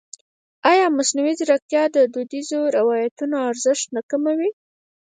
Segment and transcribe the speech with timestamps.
[0.71, 4.49] ایا مصنوعي ځیرکتیا د دودیزو روایتونو ارزښت نه کموي؟